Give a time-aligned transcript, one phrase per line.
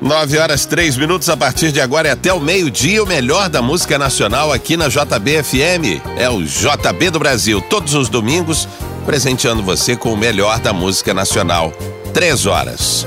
[0.00, 3.60] 9 horas 3 minutos a partir de agora é até o meio-dia, o melhor da
[3.60, 6.00] música nacional aqui na JBFM.
[6.16, 8.68] É o JB do Brasil, todos os domingos,
[9.04, 11.72] presenteando você com o melhor da música nacional.
[12.14, 13.06] Três horas.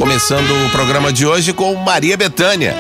[0.04, 2.76] Começando o programa de hoje com Maria Betânia.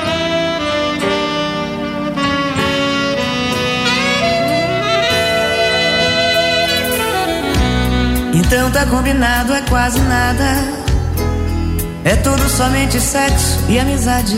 [8.33, 10.43] Então tá combinado, é quase nada.
[12.03, 14.35] É tudo somente sexo e amizade.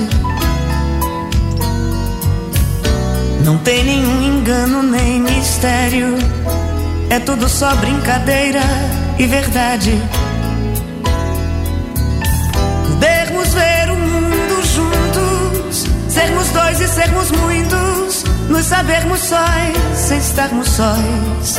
[3.44, 6.16] Não tem nenhum engano nem mistério.
[7.10, 8.62] É tudo só brincadeira
[9.18, 10.00] e verdade.
[16.66, 21.58] Dois e sermos muitos, nos sabermos sóis sem estarmos sóis.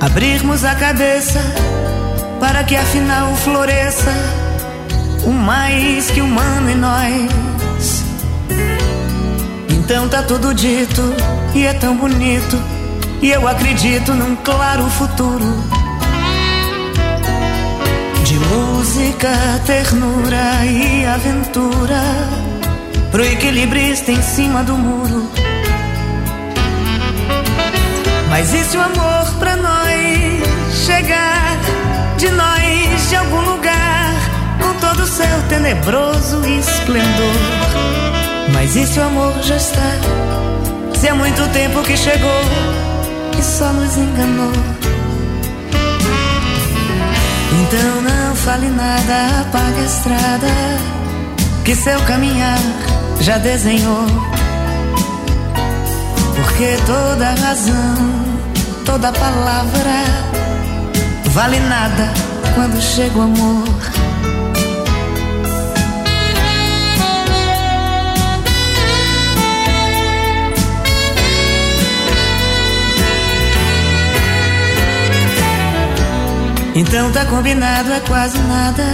[0.00, 1.40] Abrirmos a cabeça
[2.40, 4.12] para que afinal floresça
[5.24, 8.04] o mais que humano em nós.
[9.68, 11.02] Então tá tudo dito
[11.54, 12.56] e é tão bonito,
[13.20, 15.62] e eu acredito num claro futuro
[18.24, 19.28] de música,
[19.66, 22.37] ternura e aventura
[23.10, 25.30] Pro equilibrista em cima do muro.
[28.28, 31.56] Mas e se o amor pra nós chegar
[32.18, 34.12] De nós de algum lugar
[34.60, 37.34] Com todo o seu tenebroso esplendor?
[38.52, 39.90] Mas e se o amor já está?
[40.94, 42.42] Se há muito tempo que chegou
[43.38, 44.52] E só nos enganou.
[47.60, 50.98] Então não fale nada, apague a estrada
[51.64, 52.58] que seu caminhar
[53.20, 54.06] já desenhou.
[56.34, 57.96] Porque toda razão,
[58.84, 60.04] toda palavra
[61.26, 62.12] vale nada
[62.54, 63.68] quando chega o amor.
[76.74, 78.84] Então tá combinado, é quase nada.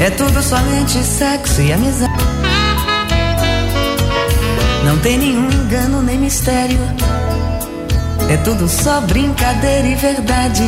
[0.00, 2.57] É tudo somente sexo e amizade.
[4.88, 6.78] Não tem nenhum engano nem mistério.
[8.30, 10.64] É tudo só brincadeira e verdade.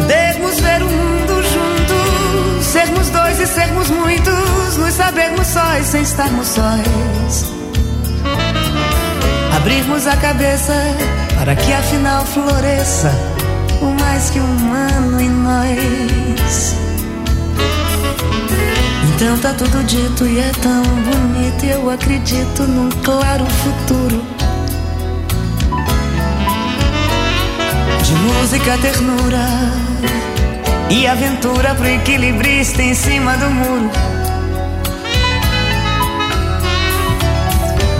[0.00, 6.48] Podermos ver o mundo juntos, sermos dois e sermos muitos, nos sabermos sóis sem estarmos
[6.48, 7.52] sóis.
[9.56, 10.74] Abrirmos a cabeça
[11.38, 13.12] para que afinal floresça
[13.80, 16.81] o mais que humano em nós.
[19.22, 24.20] Então tá tudo dito e é tão bonito, eu acredito num claro futuro.
[28.02, 29.46] De música, ternura
[30.90, 33.90] e aventura pro equilibrista em cima do muro.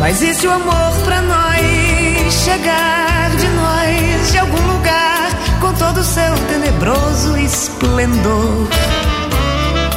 [0.00, 3.12] Mas e se o amor pra nós chegar?
[3.36, 5.30] de nós de algum lugar
[5.60, 8.69] com todo o seu tenebroso esplendor.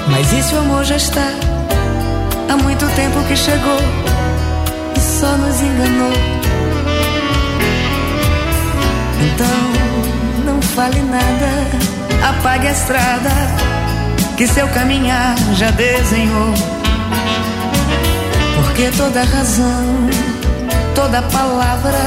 [0.07, 1.31] Mas e se o amor já está
[2.49, 3.79] há muito tempo que chegou
[4.95, 6.13] e só nos enganou?
[9.19, 13.31] Então não fale nada, apague a estrada
[14.37, 16.53] que seu caminhar já desenhou.
[18.55, 20.09] Porque toda razão,
[20.93, 21.97] toda palavra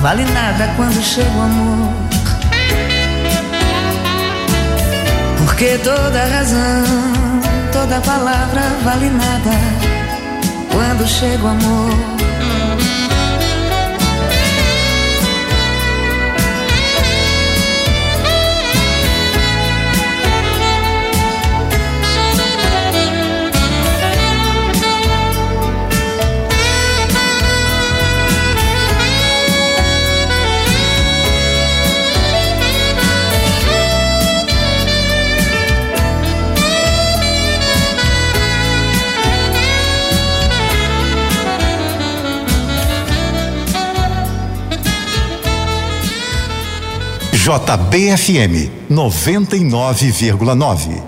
[0.00, 2.01] vale nada quando chega o amor.
[5.62, 6.82] Porque toda razão,
[7.72, 9.52] toda palavra vale nada
[10.72, 12.31] quando chega o amor.
[47.44, 51.02] JBFM 99,9.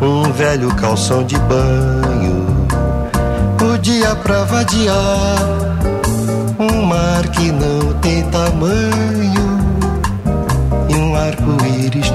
[0.00, 2.46] Um velho calção de banho,
[3.62, 5.36] o dia pra vadiar,
[6.58, 9.60] um mar que não tem tamanho
[10.88, 12.10] e um arco-íris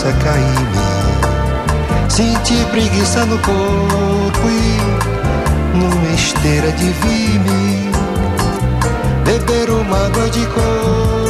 [0.00, 7.90] preguiça cair Senti preguiça no corpo e numa esteira de vime
[9.24, 11.29] beber uma água de cor.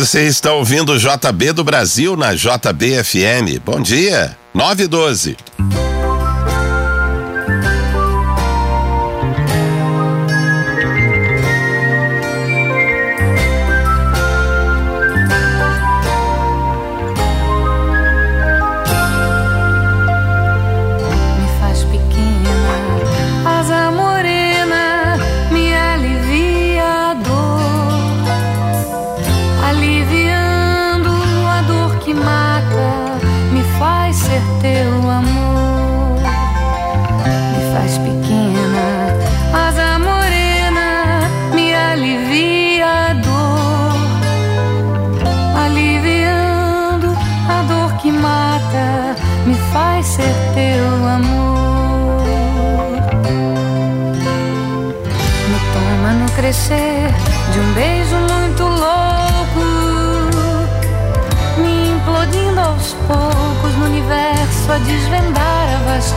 [0.00, 3.60] Você está ouvindo o JB do Brasil na JBFM.
[3.62, 5.36] Bom dia, 912.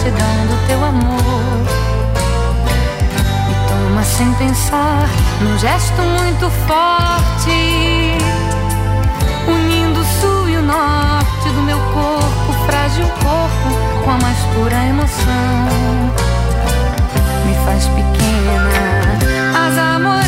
[0.04, 1.64] gratidão do teu amor.
[3.48, 5.08] Me toma sem pensar,
[5.42, 8.18] num gesto muito forte,
[9.48, 14.86] unindo o sul e o norte do meu corpo, frágil corpo, com a mais pura
[14.86, 16.12] emoção.
[17.46, 18.72] Me faz pequena,
[19.68, 20.23] as amores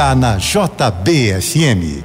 [0.00, 2.00] tá na JBFM.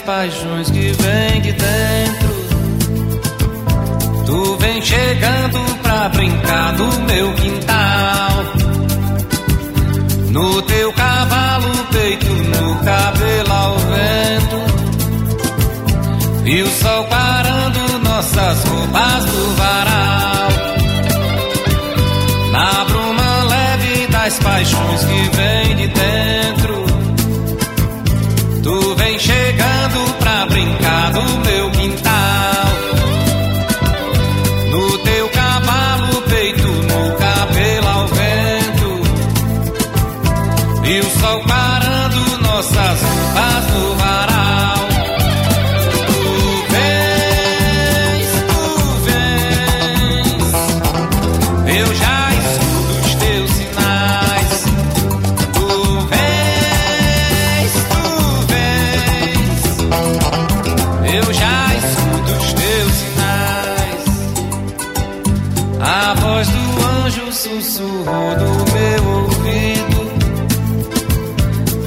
[0.00, 2.01] paixões que vem, que tem.
[7.34, 8.44] quintal.
[10.30, 14.62] No teu cavalo, peito, no cabelo ao vento.
[16.44, 20.48] E o sol parando nossas roupas do varal.
[22.50, 26.84] Na bruma leve das paixões que vem de dentro.
[28.62, 31.51] Tu vem chegando pra brincar do meu.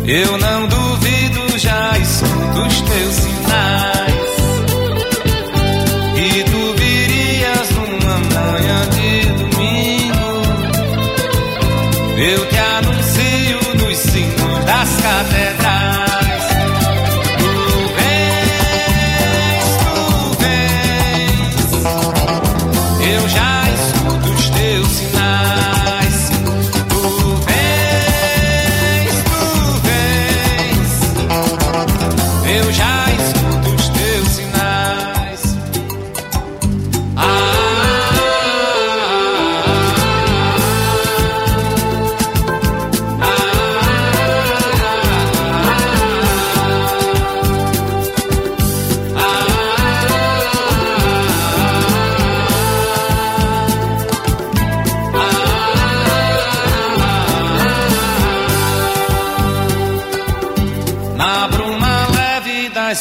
[0.07, 3.24] Eu não duvido, já escuto os teus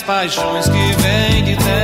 [0.04, 1.83] paixões que vêm de terra.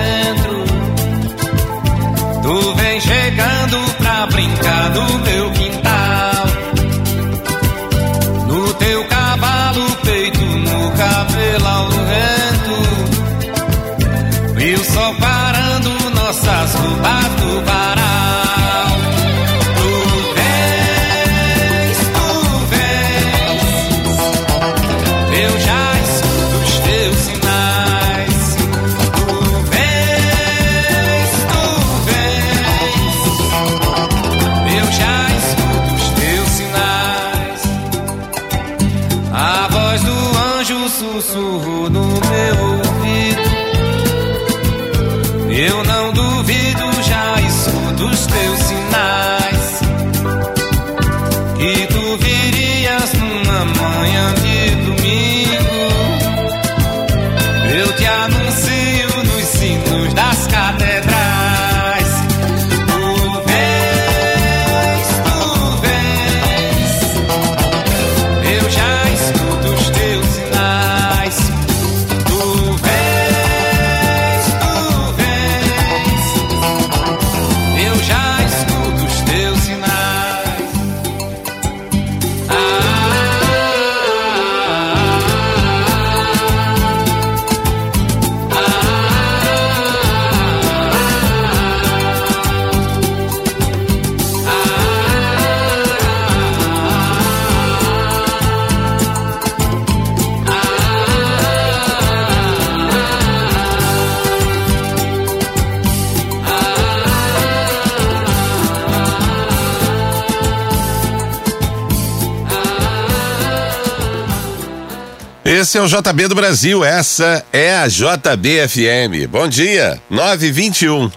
[115.61, 119.29] Esse é o JB do Brasil, essa é a JBFM.
[119.31, 121.11] Bom dia, 921.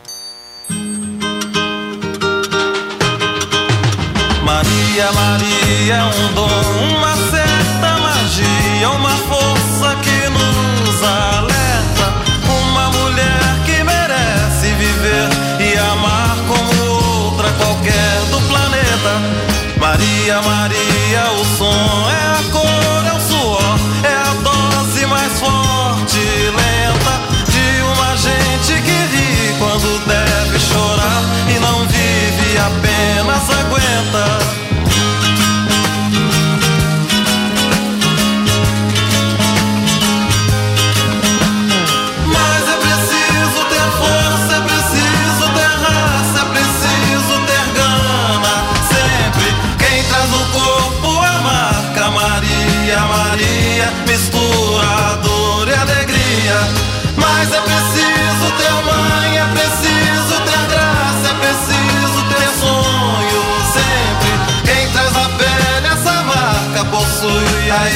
[4.43, 6.49] Maria, Maria é um dom,
[6.91, 12.13] uma certa magia, uma força que nos alerta.
[12.67, 15.29] Uma mulher que merece viver
[15.61, 19.21] e amar como outra qualquer do planeta.
[19.79, 20.52] Maria, Maria.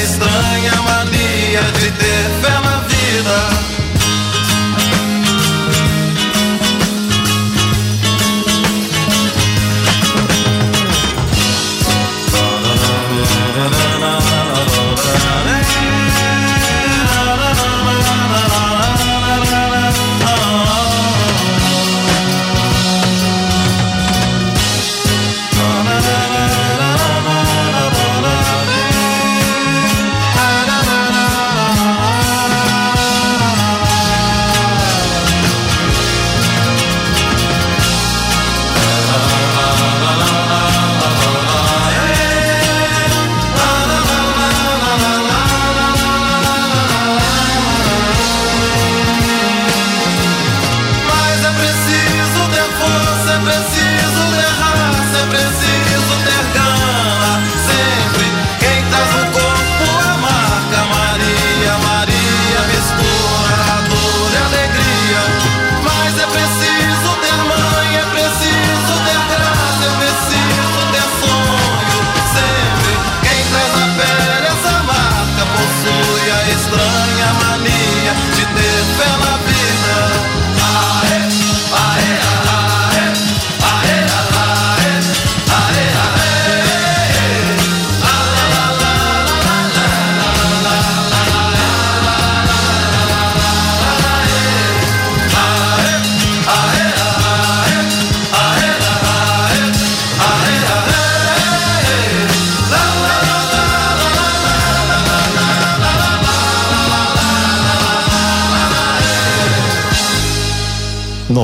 [0.02, 2.07] estranha mania de ter.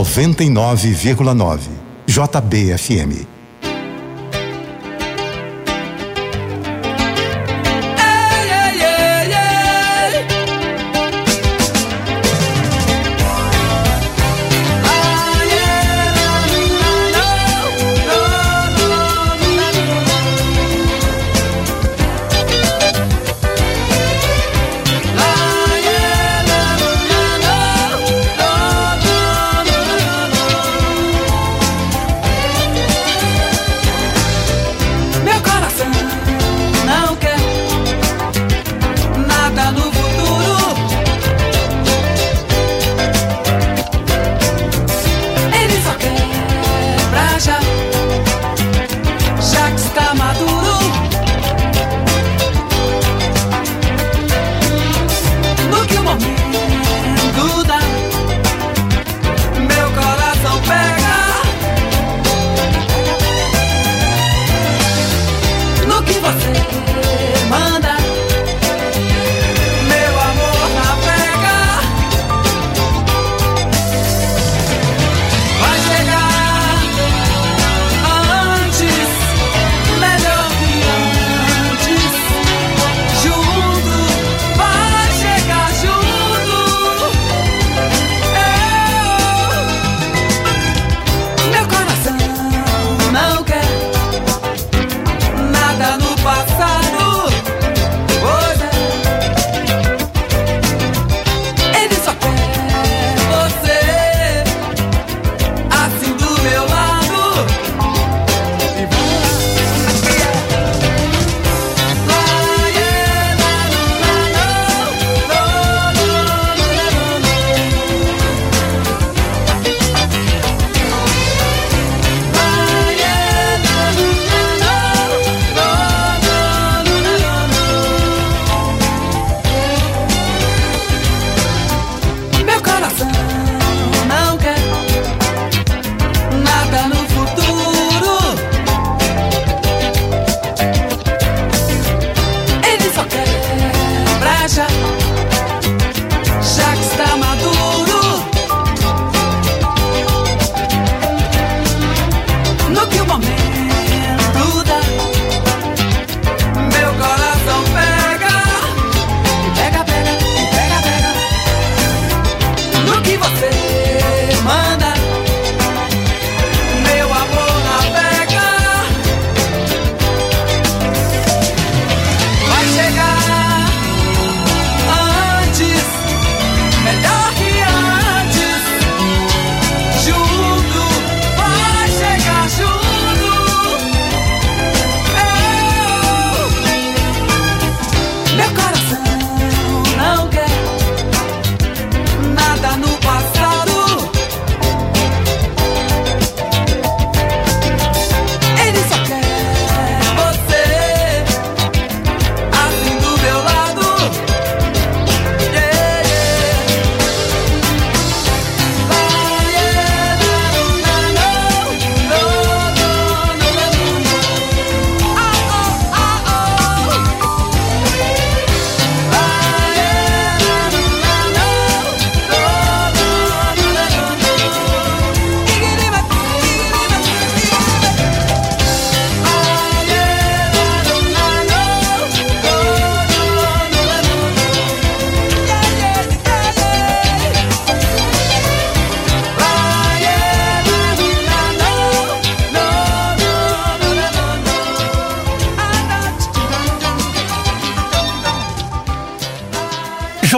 [0.05, 1.59] 99,9.
[2.07, 3.34] JBFM.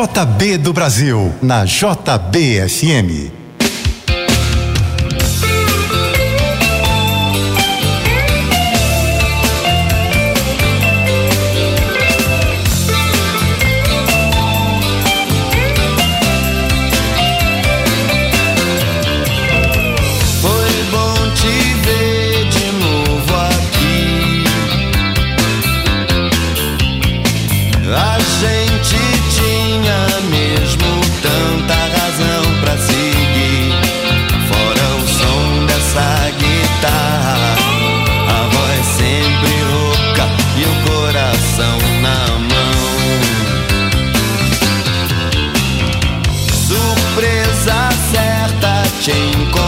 [0.06, 3.45] JB do Brasil, na JBFM.
[49.06, 49.65] Te encontrar.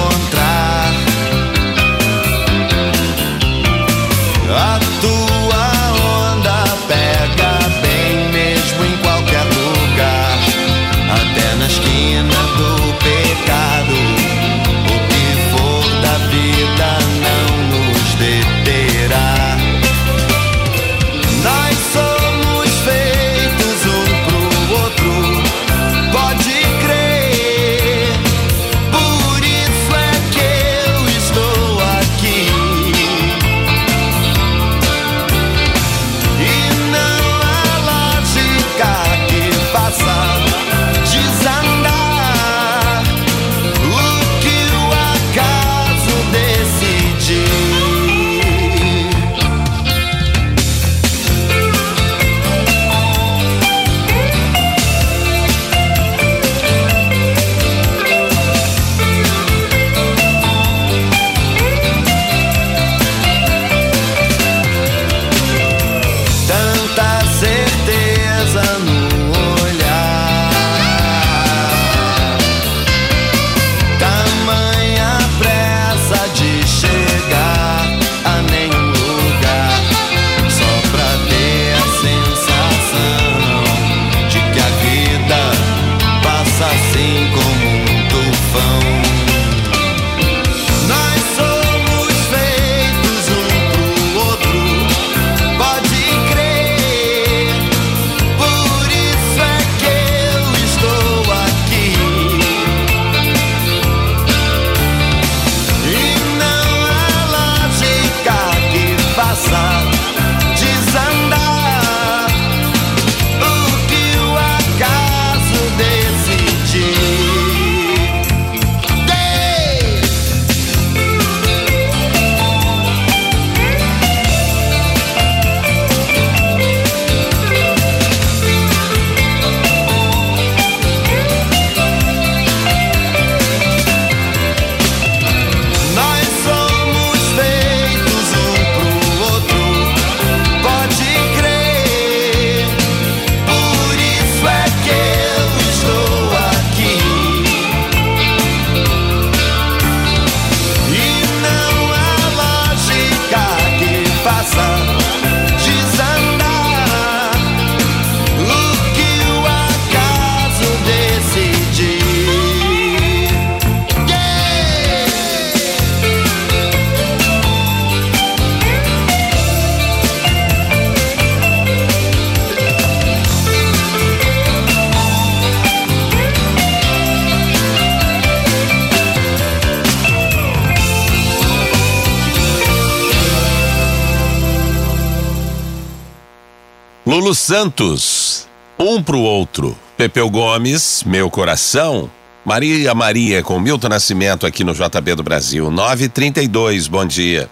[187.19, 188.47] Lulu Santos,
[188.79, 189.77] um pro outro.
[189.97, 192.09] Pepeu Gomes, meu coração.
[192.45, 195.69] Maria Maria com Milton Nascimento aqui no JB do Brasil.
[195.69, 197.51] 932, bom dia.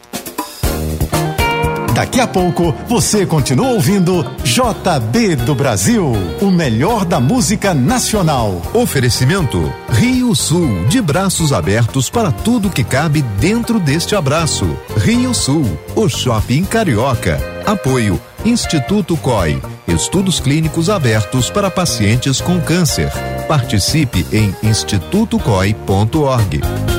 [1.92, 8.62] Daqui a pouco você continua ouvindo JB do Brasil, o melhor da música nacional.
[8.72, 14.76] Oferecimento Rio Sul, de braços abertos para tudo que cabe dentro deste abraço.
[14.98, 17.40] Rio Sul, o shopping carioca.
[17.66, 23.10] Apoio Instituto COI, estudos clínicos abertos para pacientes com câncer.
[23.48, 26.95] Participe em institutocoi.org.